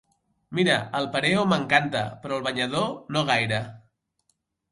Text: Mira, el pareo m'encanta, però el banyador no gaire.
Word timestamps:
Mira, 0.59 0.75
el 0.99 1.09
pareo 1.15 1.43
m'encanta, 1.51 2.01
però 2.23 2.39
el 2.41 2.47
banyador 2.49 2.89
no 3.17 3.25
gaire. 3.31 3.61